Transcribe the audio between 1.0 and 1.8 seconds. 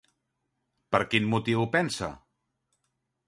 quin motiu ho